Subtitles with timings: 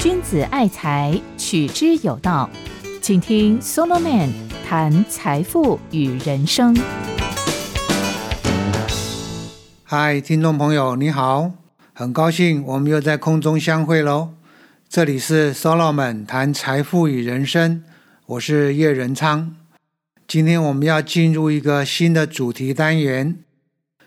[0.00, 2.50] 君子爱财，取之有道。
[3.00, 4.30] 请听 Solomon
[4.66, 6.76] 谈财富与人生。
[9.84, 11.52] 嗨，听众朋友，你好，
[11.92, 14.30] 很高兴我们又在空中相会喽。
[14.88, 17.84] 这里是 Solomon 谈财富与人生，
[18.26, 19.56] 我是叶仁昌。
[20.26, 23.38] 今天我们要进入一个新的主题单元。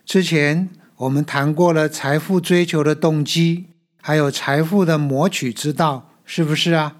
[0.05, 3.65] 之前我们谈过了财富追求的动机，
[4.01, 6.95] 还有财富的谋取之道，是不是啊？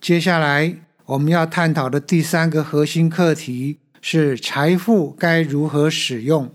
[0.00, 6.50] 接下来我们要探讨的第三个核心课题是财富该如何使用。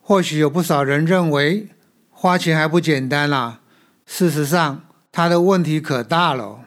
[0.00, 1.68] 或许有不少人认为
[2.10, 3.60] 花钱还不简单啦。
[4.04, 4.82] 事实上，
[5.12, 6.64] 他的问题可大了。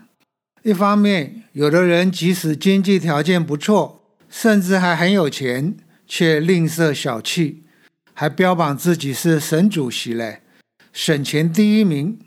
[0.63, 5.75] 一方面，有的人即使经济条件不错，甚至还很有钱，
[6.07, 7.63] 却吝啬小气，
[8.13, 10.41] 还标榜自己是省主席嘞，
[10.91, 12.19] 省钱第一名。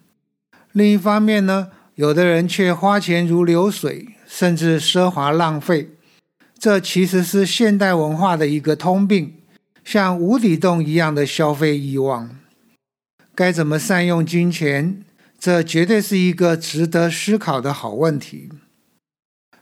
[0.73, 5.91] 另一方面呢，有的人却花钱如流水，甚至奢华浪费。
[6.59, 9.35] 这其实是现代文化的一个通病。
[9.85, 12.39] 像无底洞一样的消费欲望，
[13.35, 15.05] 该怎么善用金钱？
[15.39, 18.49] 这绝对是一个值得思考的好问题。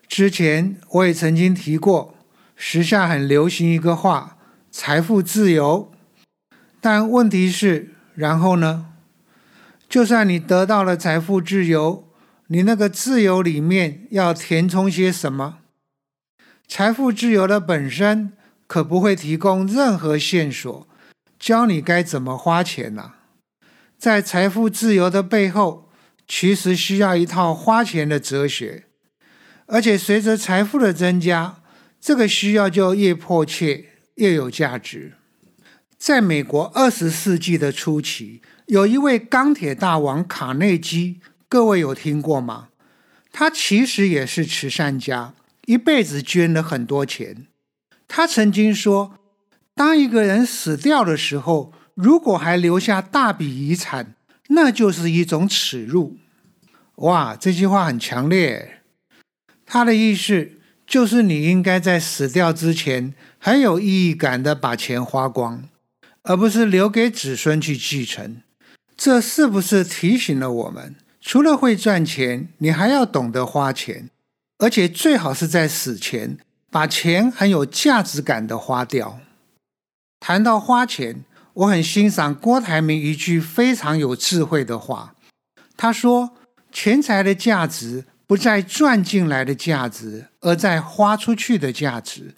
[0.06, 2.14] 之前我也曾经提过，
[2.54, 4.38] 时下很流行一个话
[4.70, 5.90] “财富自由”，
[6.82, 8.92] 但问题是，然后呢？
[9.88, 12.06] 就算你得到了财富自由，
[12.48, 15.60] 你那个自由里面要填充些什么？
[16.68, 18.34] 财富自由的本身。
[18.68, 20.88] 可不会提供任何线索，
[21.38, 23.12] 教你该怎么花钱呢？
[23.98, 25.90] 在财富自由的背后，
[26.26, 28.86] 其实需要一套花钱的哲学，
[29.66, 31.58] 而且随着财富的增加，
[32.00, 35.12] 这个需要就越迫切，越有价值。
[36.02, 42.70] 在美国二十世纪的初期，有一位钢铁大王卡内基，各位有听过吗？
[43.30, 45.32] 他其实也是慈善家，
[45.66, 47.46] 一辈子捐了很多钱。
[48.08, 49.14] 他曾经说
[49.76, 54.16] ：“当一个人死掉的时候，如果还留下大笔遗产，
[54.48, 56.16] 那就是一种耻辱。”
[56.96, 58.80] 哇，这句话很强烈。
[59.64, 60.50] 他的意思
[60.84, 65.62] 就是，你应该在死掉之前很有意义感的把钱花光，
[66.22, 68.42] 而不是留给子孙去继承。
[68.96, 74.10] 这是不是提醒了我们，除了会赚钱，你还要懂得花钱，
[74.58, 76.38] 而且最好是在死前。
[76.70, 79.20] 把钱很有价值感的花掉。
[80.20, 81.22] 谈到花钱，
[81.52, 85.14] 我很欣赏郭台铭一句非常有智慧的话。
[85.76, 86.34] 他说
[86.72, 92.36] ：“钱财的价值不在赚进来的价值，而在花出去的价值。”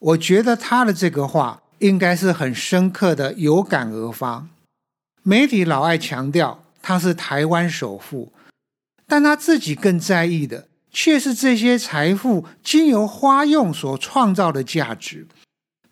[0.00, 4.46] 我觉得他的这个话应该是很深刻的，有感而发。
[5.22, 8.32] 媒体老爱强调他是台湾首富，
[9.06, 10.68] 但他自己更在意的。
[10.92, 15.24] 却是这些财富经由花用所创造的价值。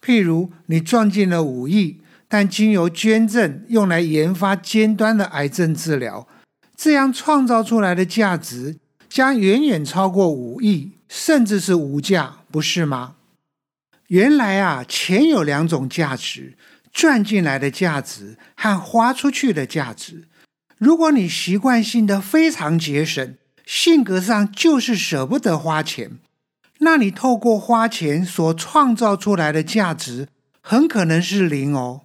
[0.02, 6.26] 譬如，你赚进了五亿，但经由捐赠用来研发尖端的癌症治疗，
[6.76, 8.76] 这样创造出来的价值
[9.08, 13.14] 将远远超过五亿，甚至是无价，不是吗？
[14.08, 16.56] 原来啊，钱有两种价值：
[16.92, 20.24] 赚进来的价值和花出去的价值。
[20.78, 23.36] 如果你习惯性的非常节省，
[23.66, 26.18] 性格上就是舍不得花钱，
[26.78, 30.28] 那你透过花钱所创造出来的价值
[30.62, 32.02] 很可能是零哦。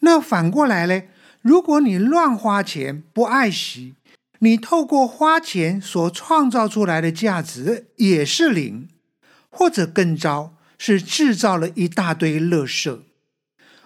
[0.00, 1.02] 那反过来呢？
[1.40, 3.94] 如果你乱花钱不爱惜，
[4.40, 8.88] 你透过花钱所创造出来的价值也是零，
[9.48, 10.55] 或者更糟，
[10.86, 13.00] 是制造了一大堆垃圾。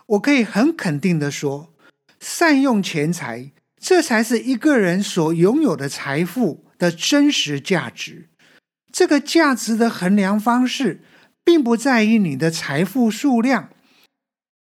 [0.06, 1.72] 我可以很肯定的说，
[2.18, 6.66] 善用钱财，这才是一个人所拥有的财富。
[6.80, 8.30] 的真实价值，
[8.90, 11.02] 这个价值的衡量方式，
[11.44, 13.68] 并不在于你的财富数量，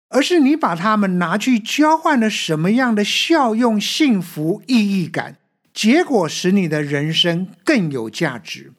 [0.10, 5.38] 而是你把它们拿去交换了什么样的效用、幸福、意义感，
[5.72, 8.74] 结果使你的人生更有价值。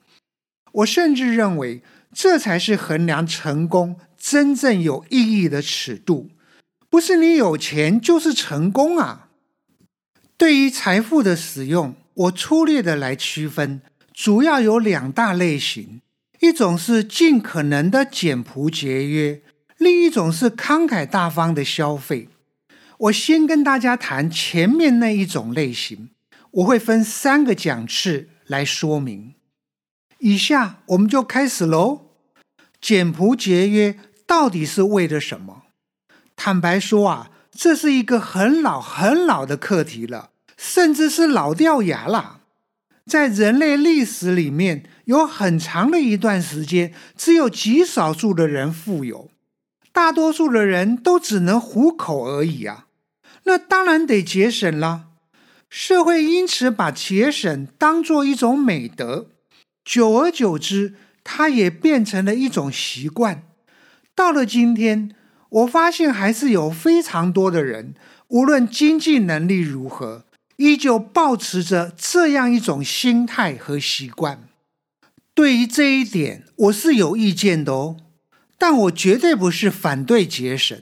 [0.73, 1.81] 我甚至认为，
[2.13, 6.31] 这才是衡量成功真正有意义的尺度，
[6.89, 9.29] 不是你有钱就是成功啊。
[10.37, 11.95] 对于财富的使用。
[12.19, 13.81] 我粗略的来区分，
[14.13, 16.01] 主要有两大类型：
[16.41, 19.41] 一种是尽可能的简朴节约，
[19.77, 22.29] 另一种是慷慨大方的消费。
[22.99, 26.11] 我先跟大家谈前面那一种类型，
[26.51, 29.35] 我会分三个讲次来说明。
[30.29, 32.03] 以下我们就开始喽。
[32.83, 35.63] 简朴节约到底是为了什么？
[36.37, 40.29] 坦白说啊，这是一个很老很老的课题了，
[40.59, 42.41] 甚至是老掉牙了。
[43.07, 49.31] 在人类历史里面，有很长的一段时间，只有极少数的人富有，
[49.95, 52.85] 大多数的人都只能糊口而已啊。
[53.45, 55.07] 那当然得节省了。
[55.71, 59.27] 社会因此把节省当做一种美德，
[59.89, 60.93] 久而久之，
[61.25, 63.45] 它也变成了一种习惯。
[64.15, 65.15] 到了今天，
[65.49, 67.95] 我发现还是有非常多的人，
[68.29, 70.27] 无论经济能力如何。
[70.57, 74.47] 依旧保持着这样一种心态和习惯。
[75.33, 77.97] 对于这一点，我是有意见的哦。
[78.59, 80.79] 但我绝对不是反对节省，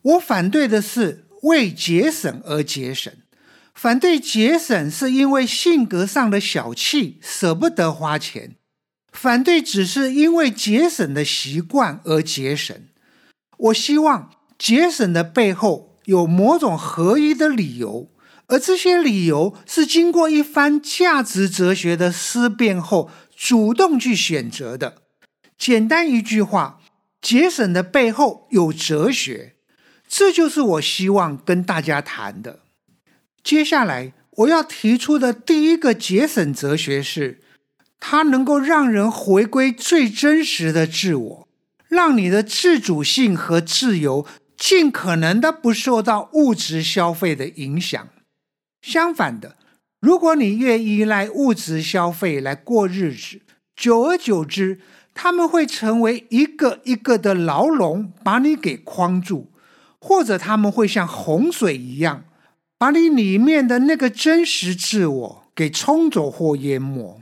[0.00, 3.12] 我反对的是为节省而节省。
[3.80, 8.56] 反对节省是因为性格上的小气，舍不得花钱。
[9.10, 12.76] 反对只是因为节省的习惯而节省。
[13.56, 18.10] 我希望节省的背后有某种合一的理由。
[18.48, 24.96] 而这些理由是经过一番价值哲学的思辨后主动去选择的。
[25.56, 26.80] 简单一句话，
[27.22, 29.54] 节省的背后有哲学，
[30.06, 32.60] 这就是我希望跟大家谈的。
[33.42, 37.40] 接下来我要提出的第一个节省哲学是，
[37.98, 41.48] 它能够让人回归最真实的自我，
[41.88, 44.26] 让你的自主性和自由
[44.56, 48.08] 尽可能的不受到物质消费的影响。
[48.82, 49.56] 相反的，
[50.00, 53.40] 如果你越依赖物质消费来过日子，
[53.74, 54.80] 久而久之，
[55.12, 59.50] 他们会成为一个一个的牢笼，把你给框住；
[59.98, 62.24] 或者他们会像洪水一样，
[62.80, 67.20] 把你里面的那个真实自我给冲走或淹没。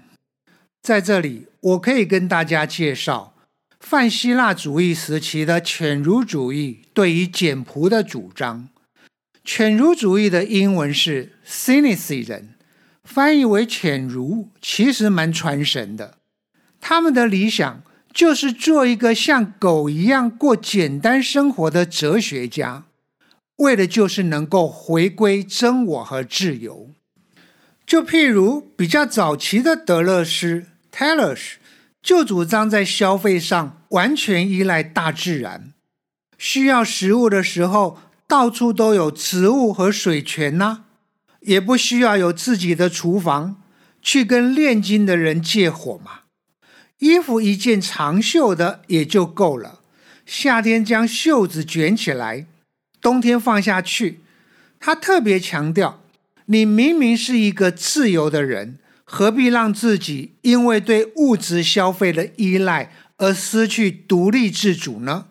[0.81, 3.35] 在这里，我可以跟大家介绍
[3.81, 8.69] 泛希腊主义时期的犬儒主义对于简朴的主张。
[9.45, 12.43] 犬儒主义的英文是 cynicism，
[13.03, 16.19] 翻译为犬儒，其实蛮传神的。
[16.81, 17.83] 他们的理想
[18.15, 22.85] 就是做一个像狗一样过简单生活的哲学家，
[23.59, 26.91] 为的就是能够回归真我和自由。
[27.87, 31.53] 就譬如比较早期的德勒斯 （Tellus）
[32.03, 35.73] 就主张在消费上完全依赖大自然，
[36.37, 37.99] 需要食物的时候。
[38.29, 40.83] 到处都有植物和水泉呐，
[41.41, 43.63] 也不需要有自己的厨房，
[44.03, 46.25] 去跟炼金的人借火嘛。
[46.99, 49.81] 衣服一件长袖的也就够了，
[50.27, 52.47] 夏天将袖子卷起来，
[53.01, 54.21] 冬天放下去。
[54.81, 56.03] 他特别强调，
[56.47, 65.27] 你明明是一个自由的人，何必让自己因为对物质消费的依赖而失去独立自主呢？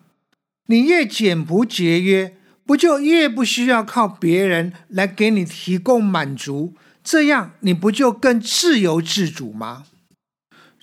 [0.66, 2.34] 你越简朴节约。
[2.68, 9.84] 不就越不需要靠别人来给你提供满足，这样你不就更自由自主吗？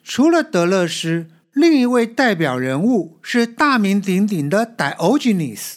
[0.04, 5.76] 除了德勒斯，另一位代表人物是大名鼎鼎的 Diogenes。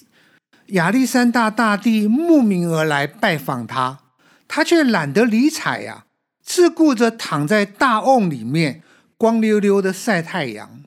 [0.69, 4.01] 亚历山大大帝慕名而来拜访他，
[4.47, 6.05] 他却懒得理睬呀，
[6.45, 8.83] 自顾着躺在大瓮里面，
[9.17, 10.83] 光溜溜的晒太阳，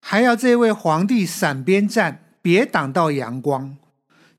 [0.00, 3.76] 还要这位皇帝闪边站，别挡到阳光。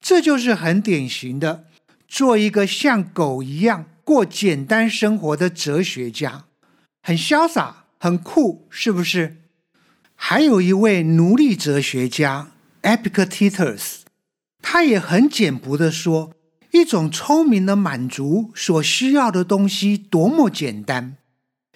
[0.01, 1.63] 这就是很典型的，
[2.07, 6.43] 做一个像狗一样过简单生活的哲学家，
[7.01, 9.37] 很潇洒，很酷，是不是？
[10.15, 12.49] 还有一位奴隶哲学家
[12.81, 14.00] Epictetus，
[14.61, 16.31] 他也很简朴的说，
[16.71, 21.17] 一种聪明的满足所需要的东西多么简单。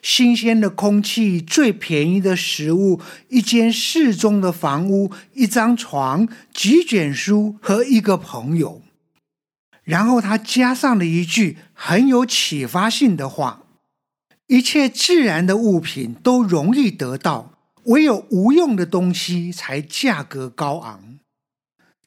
[0.02, 8.84] 新鲜的空气、最便宜的食物、一间适中的房屋、一张床、几卷书和一个朋友。
[9.84, 13.64] 然后他加上了一句很有启发性的话
[14.46, 17.54] ：“一切自然的物品都容易得到，
[17.86, 21.15] 唯有无用的东西才价格高昂。”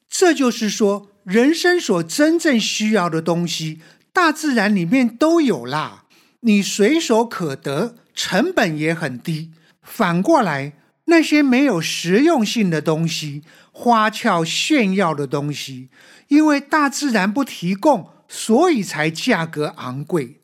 [0.09, 3.79] 这就是说，人生所真正需要的东西，
[4.11, 6.05] 大自然里面都有啦。
[6.41, 9.51] 你随手可得，成本也很低。
[9.83, 10.73] 反过来，
[11.05, 15.89] 那些没有实用性的东西、花俏炫耀的东西，
[16.27, 20.39] 因为大自然不提供，所以才价格昂贵。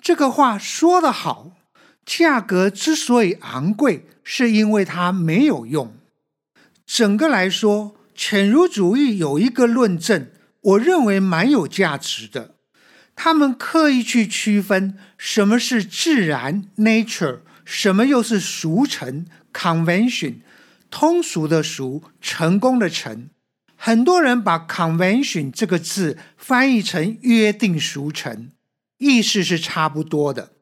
[0.00, 1.52] 这个话说得好，
[2.04, 5.94] 价格之所以昂贵，是因为它没有用。
[6.86, 10.28] 整个来说，犬儒主义有一个论证，
[10.60, 12.54] 我认为蛮有价值的。
[13.16, 20.36] 他们刻意去区分什么是自然 （nature），什么又是俗成 （convention）。
[20.90, 23.28] 通俗的俗，成功的成，
[23.74, 28.50] 很多人把 “convention” 这个字翻译成“约定俗成”，
[28.98, 30.52] 意思是差不多的，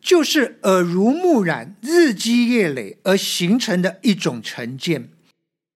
[0.00, 5.10] 就是耳濡目染、日积月累而形成的一种成见。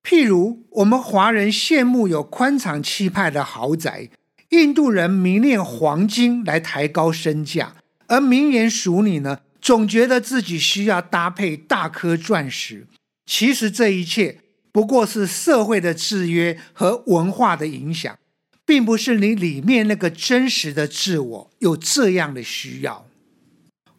[0.02, 4.08] 譬如，我们华人羡慕有宽敞气派的豪宅，
[4.48, 7.74] 印度人迷恋黄金来抬高身价，
[8.06, 12.86] 而名言俗女呢，总觉得自己需要搭配大颗钻石。
[13.26, 14.38] 其实这一切
[14.72, 18.18] 不过是社会的制约和文化的影响，
[18.64, 23.06] 并不是你里面那个真实的自我有这样的需要。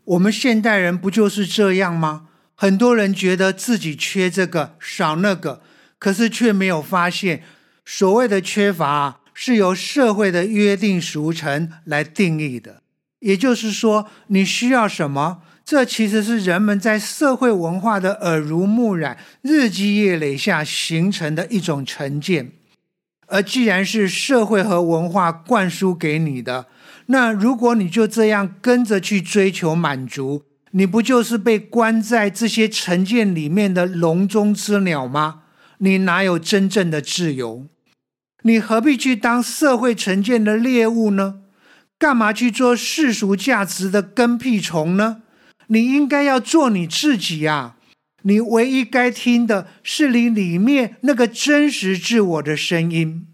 [0.04, 2.28] 我们现代人不就是这样吗？
[2.56, 5.62] 很多人觉得自己缺这个少那个，
[6.02, 7.44] 可是却没有发现，
[7.86, 12.82] 所谓的缺乏是由社会的约定俗成来定义的。
[13.20, 15.44] 也就是说，你需要什么？
[15.64, 22.54] 这其实是人们在社会文化的耳濡目染、日积月累下形成的一种成见。
[23.28, 26.66] 而既然是社会和文化灌输给你的，
[27.06, 30.42] 那如果你就这样跟着去追求满足，
[30.72, 35.41] 你不就是被关在这些成见里面的笼中之鸟吗？
[35.84, 37.66] 你哪有真正的自由？
[38.44, 41.42] 你何必去当社会成见的猎物呢？
[41.98, 45.24] 干嘛去做世俗价值的跟屁虫呢？
[45.68, 47.78] 你应该要做你自己呀！
[48.24, 53.26] 你唯一该听的是你里面那个真实自我的声音。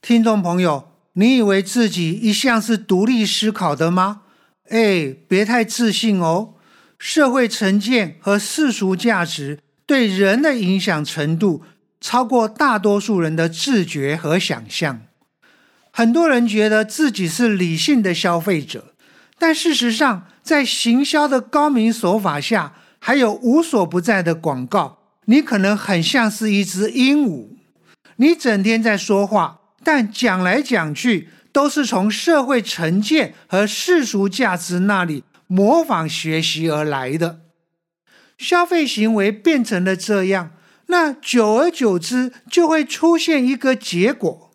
[0.00, 4.22] 听众朋友，你以为自己一向是独立思考的吗？
[4.70, 6.54] 哎，别太自信哦！
[6.98, 11.62] 社会成见和世俗价值对人的影响程度，
[11.98, 15.00] 超过大多数人的自觉和想象。
[15.90, 18.92] 很多人觉得自己是理性的消费者。
[19.38, 27.48] 但事实上，在行销的高明手法下，还有无所不在的广告，你可能很像是一只鹦鹉。
[28.16, 37.40] 你整天在说话，但讲来讲去都是从社会成见和世俗价值那里模仿学习而来的。
[38.38, 40.52] 消费行为变成了这样，
[40.86, 44.50] 那久而久之就会出现一个结果，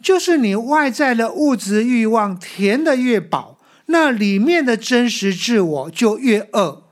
[0.00, 3.58] 就是你外在的物质欲望填得越饱。
[3.86, 6.84] 那里面的真实自我就越恶，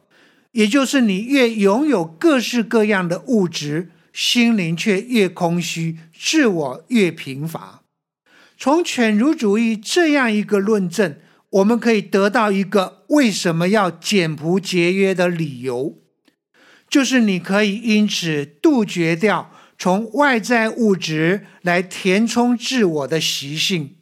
[0.50, 7.82] 也就是你越拥有各式各样的物质，心灵却越空虚，自我越贫乏。
[8.58, 11.16] 从犬儒主义这样一个论证，
[11.48, 15.98] 我们可以得到一个为什么要简朴节约的理由，
[16.92, 23.96] 就是你可以因此杜绝掉从外在物质来填充自我的习性。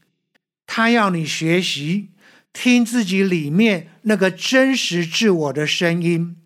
[0.66, 2.09] 他要你学习。
[2.52, 6.37] 听自己里面那个真实自我的声音，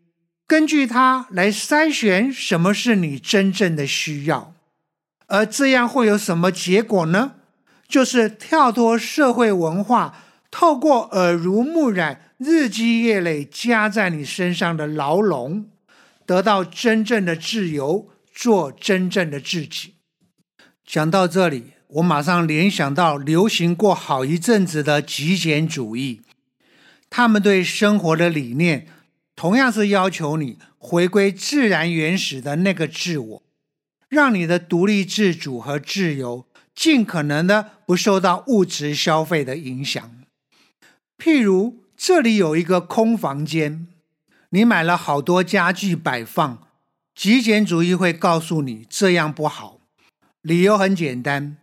[0.47, 4.53] 根据它来筛选什么是你真正的需要，
[5.29, 7.37] 而这样会有什么结果呢？
[7.89, 10.15] 就是跳脱社会文化，
[10.51, 15.71] 透过耳濡目染、日积月累加在你身上的牢笼，
[16.27, 19.95] 得到真正的自由，做真正的自己。
[20.85, 21.73] 讲到这里。
[21.89, 26.23] 我马上联想到流行过好一阵子的极简主义，
[27.09, 28.89] 他们对生活的理念
[29.37, 33.43] 同样是要求你回归自然原始的那个自我，
[34.09, 40.11] 让你的独立自主和自由尽可能的不受到物质消费的影响。
[41.17, 43.87] 譬如这里有一个空房间，
[44.55, 46.69] 你买了好多家具摆放，
[47.13, 49.81] 极简主义会告诉你这样不好，
[50.43, 51.57] 理由很简单。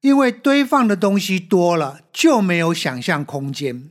[0.00, 3.90] 因为堆放的东西多了，就没有想象空间。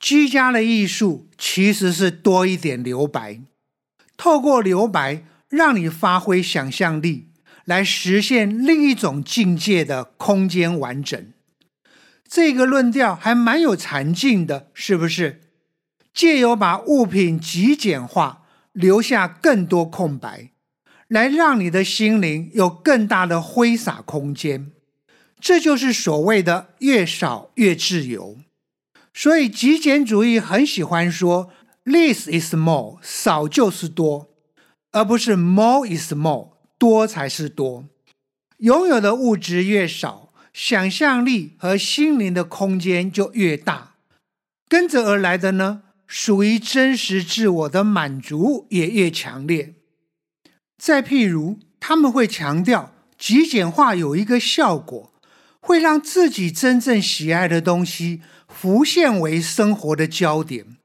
[0.00, 3.38] 居家的艺术其实是多一点留白，
[4.16, 7.28] 透过留白让你发挥想象力，
[7.64, 11.32] 来实现另一种境界的空间完整。
[12.28, 15.42] 这个论调还蛮有禅境的，是不是？
[16.14, 20.50] 借由把物品极简化，留下更多空白，
[21.08, 24.70] 来让你的心灵有更大的挥洒空间。
[25.40, 28.38] 这就是所谓的越少越自由，
[29.12, 31.50] 所以极简主义很喜欢说
[31.84, 34.30] “less is more”，少就是多，
[34.92, 37.84] 而不是 “more is more”，多才是多。
[38.58, 43.96] 拥有的物质越少，想象力和心灵的空间就越大，
[44.68, 49.74] 跟着而来的呢，属于真实自我的满足也越强烈。
[50.78, 55.10] 再譬如，他们会强调极简化有一个效果。
[55.66, 60.76] 会让自己真正喜爱的东西浮现为生活的焦点，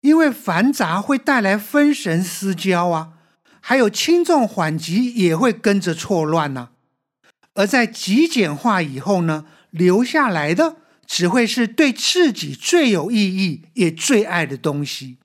[0.00, 3.10] 因为繁杂会带来分神失焦啊，
[3.60, 6.70] 还有轻重缓急也会跟着错乱呢。
[7.52, 15.18] 而在极简化以后呢，留下来的只会是对自己最有意义也最爱的东西。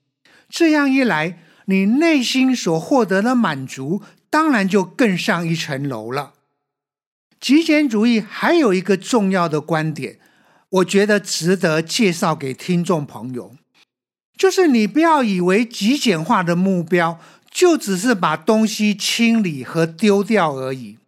[0.48, 6.34] 这样一来，你内心所获得的满足，当然就更上一层楼了。
[7.40, 10.18] 极简主义还有一个重要的观点，
[10.68, 13.56] 我觉得值得介绍给听众朋友，
[14.36, 17.18] 就是你不要以为极简化的目标
[17.50, 20.98] 就只是把东西清理和丢掉而已。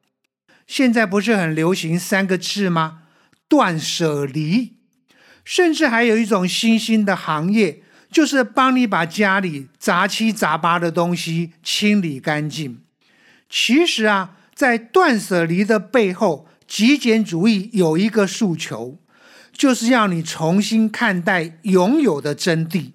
[0.66, 3.02] 现在不是很流行三个字吗？
[3.48, 4.74] 断舍离。
[5.44, 12.80] 甚至还有一种新兴的行业，就是帮你把家里杂七杂八的东西清理干净。
[13.48, 14.36] 其实啊。
[14.54, 19.00] 在断舍离的背后，极简主义有一个诉求，
[19.52, 22.92] 就是要你重新看待拥有的真谛。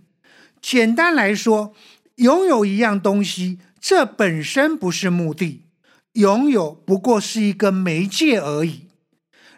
[0.62, 1.74] 简单来说，
[2.16, 5.66] 拥有一样东西，这本身不是目的，
[6.14, 8.88] 拥有不过是一个媒介而已。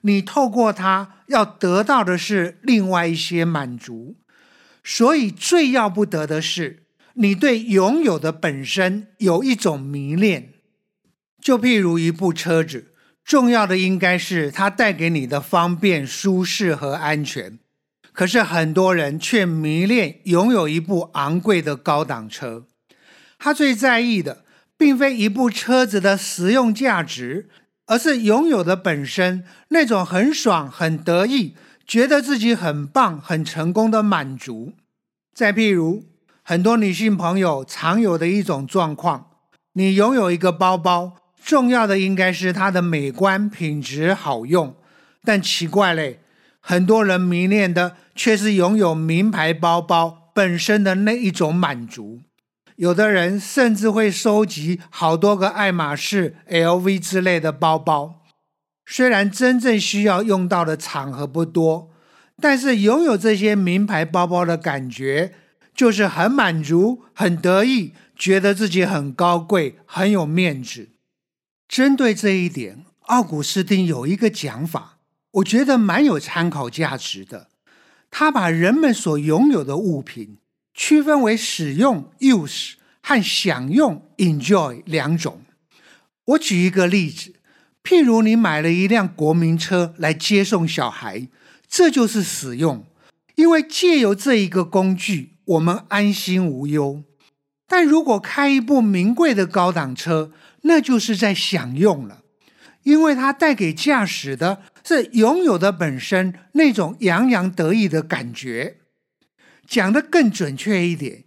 [0.01, 4.17] 你透过它要得到的是另外一些满足。
[4.84, 10.53] 所以最要不得的是，你对拥有的本身有一种迷恋。
[11.41, 12.93] 就譬如一部车子，
[13.24, 17.60] 重要的应该是它带给你的方便、舒适和安全。
[18.13, 22.65] 可是很多人却迷恋拥有一部昂贵的高档车，
[23.39, 24.43] 他最在意的
[24.77, 27.50] 并非一部车子的实用价值，
[27.91, 31.55] 而是拥有的本身那种很爽、很得意、
[31.86, 34.71] 觉得自己很棒、很成功的满足。
[35.36, 36.05] 再譬如，
[36.41, 39.31] 很多女性朋友常有的一种状况：
[39.74, 41.17] 你拥有一个包包。
[41.43, 44.74] 重要的应该是它的美观、品质好用，
[45.25, 46.21] 但奇怪嘞，
[46.62, 52.21] 很多人迷恋的却是拥有名牌包包本身的那一种满足。
[52.81, 58.23] 有的人甚至会收集好多个爱马仕、LV 之类的包包，
[58.88, 61.91] 虽然真正需要用到的场合不多，
[62.41, 65.35] 但是拥有这些名牌包包的感觉
[65.75, 70.89] 就是很满足、很得意，觉得自己很高贵、很有面子。
[71.67, 74.97] 针对这一点，奥古斯丁有一个讲法，
[75.34, 77.49] 我觉得蛮有参考价值的。
[78.10, 80.38] 他把人们所拥有的物品
[80.73, 85.41] 区分为使用 （use） 和享用 （enjoy） 两种。
[86.25, 87.34] 我举一个例子，
[87.84, 91.27] 譬如你买了一辆国民车来接送小孩，
[91.67, 92.86] 这就是使用，
[93.36, 97.03] 因为借由这一个工具，我们安心无忧。
[97.67, 100.31] 但如果开一部名贵的高档车，
[100.62, 102.21] 那就是在享用了，
[102.84, 108.81] 因为它带给驾驶的是拥有的本身那种洋洋得意的感觉。
[109.71, 111.23] 讲的更准确一点，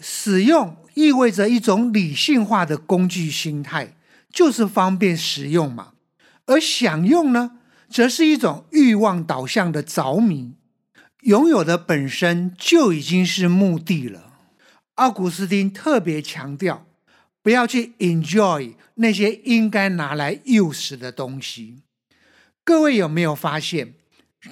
[0.00, 3.96] 使用意味着一种理性化的工具心态，
[4.32, 5.94] 就是方便使用嘛；
[6.46, 7.58] 而享用呢，
[7.90, 10.52] 则是一种欲望导向的着迷。
[11.22, 14.32] 拥有的本身就已经是目的了。
[14.94, 16.86] 奥古斯丁特别强调。
[17.40, 21.82] 不要去 enjoy 那些应该拿来 use 的东西。
[22.62, 23.94] 各位有没有发现，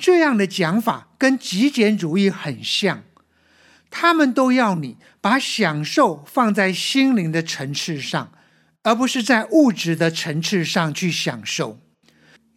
[0.00, 3.02] 这样的讲法跟极简主义很像？
[3.98, 8.30] 他们都要你把享受放在心灵的层次上，
[8.82, 11.80] 而不是在物质的层次上去享受。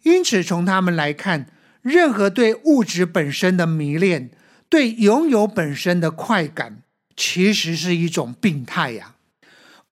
[0.02, 1.46] 因此，从他们来看，
[1.80, 4.30] 任何对物质本身的迷恋，
[4.68, 6.82] 对拥有本身的快感，
[7.16, 9.14] 其实是一种病态呀。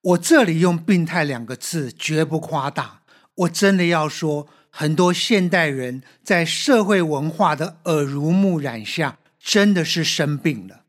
[0.01, 3.01] 我这里用“病态”两个字绝不夸大，
[3.33, 10.81] 我真的要说，很多现代人在社会文化的耳濡目染下，真的是生病了。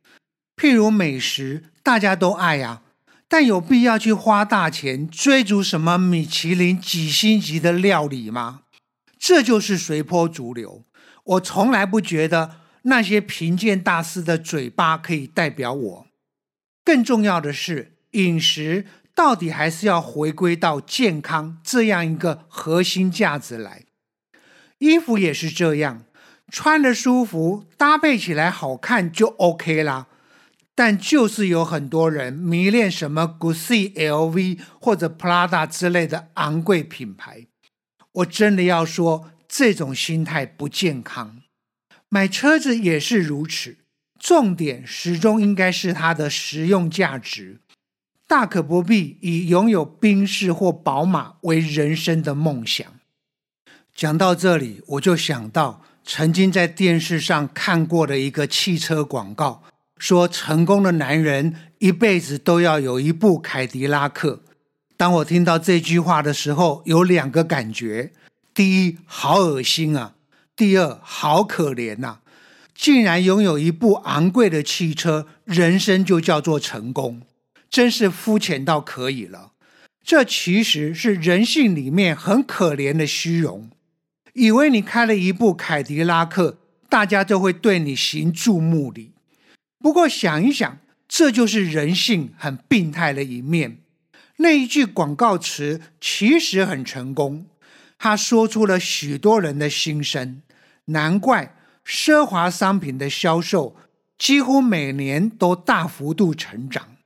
[0.60, 2.82] 譬如美食，大家都爱呀，
[3.26, 8.64] 但有必要去花大钱追逐什么米其林几星级的料理吗？
[9.18, 10.84] 这就是随波逐流。
[11.24, 16.06] 我从来不觉得那些贫贱大师的嘴巴可以代表我。
[16.84, 18.84] 更重要的是，饮食。
[19.14, 23.84] 到底还是要回归到健康这样一个核心价值来。
[24.78, 26.04] 衣服也是这样，
[26.50, 30.06] 穿得舒服，搭配起来好看就 OK 啦。
[30.82, 37.48] 但就是有很多人迷恋什么 Gucci、LV 或者 Prada 之类的昂贵品牌，
[38.12, 41.42] 我真的要说，这种心态不健康。
[42.08, 43.76] 买车子也是如此，
[44.18, 47.60] 重点始终应该是它的实用价值。
[48.26, 52.86] 大可不必以拥有宾士或宝马为人生的梦想。
[53.94, 59.64] 讲到这里，我就想到曾经在电视上看过的一个汽车广告，
[60.00, 64.42] 说成功的男人一辈子都要有一部凯迪拉克。
[64.96, 68.12] 当我听到这句话的时候，有两个感觉：
[68.54, 70.14] 第一，好恶心啊；
[70.56, 72.20] 第二，好可怜呐！
[72.74, 77.20] 竟然拥有一部昂贵的汽车，人生就叫做成功，
[77.68, 79.52] 真是肤浅到可以了。
[80.02, 83.68] 这其实是人性里面很可怜的虚荣，
[84.32, 86.56] 以为你开了一部凯迪拉克，
[86.88, 89.09] 大家就会对你行注目礼。
[89.82, 93.78] 不过想一想，这就是人性很病态的一面。
[94.36, 97.46] 那一句广告词其实很成功，
[97.98, 100.42] 他说出了许多人的心声。
[100.86, 103.76] 难怪奢华商品的销售
[104.18, 106.96] 几乎每年都大幅度成长。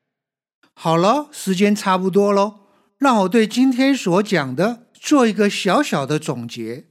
[0.74, 2.60] 好了，时间差不多喽。
[2.98, 6.86] 让我对今天所讲的做一个小小的总结：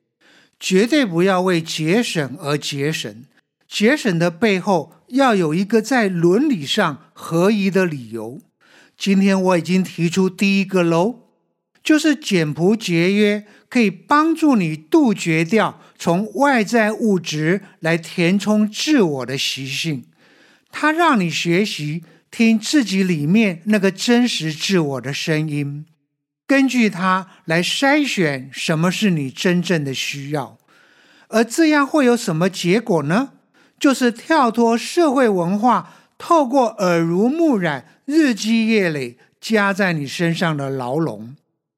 [0.60, 3.26] 绝对不要为节省而节省，
[3.68, 8.42] 节省的背后要有一个在伦理上合宜的理由。
[8.98, 11.30] 今天我已经提出第一个喽，
[11.84, 20.06] 就是简朴节约可以帮助你杜绝掉从外在物质来填充自我的习性，
[20.72, 25.86] 它让你学习听自己里面那个真实自我的声音。
[26.48, 30.58] 根据它来筛选什么是你真正的需要，
[31.28, 33.34] 而这样会有什么结果呢？
[33.84, 41.36] 就是跳脱社会文化，透过耳濡目染、日积月累加在你身上的牢笼，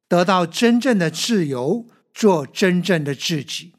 [0.07, 3.73] 得到真正的自由，做真正的自己。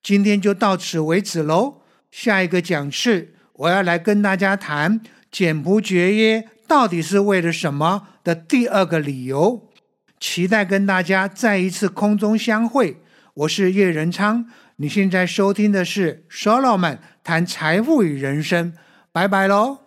[0.00, 1.78] 今天就到此为止喽。
[2.12, 5.00] 下一个讲次，我要来跟大家谈
[5.32, 9.68] 简朴节约到底是为了什么的第二个理由。
[10.20, 13.02] 期待跟大家再一次空中相会。
[13.34, 14.46] 我是叶仁昌，
[14.78, 18.74] 你现在收听的是 Solomon 谈财富与人生。
[19.10, 19.78] 拜拜喽！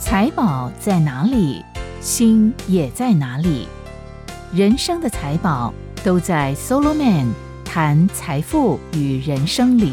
[0.00, 1.62] 财宝在哪里，
[2.00, 3.68] 心也在哪里。
[4.54, 7.26] 人生的财宝都在 Solomon
[7.62, 9.92] 谈财富与人生里。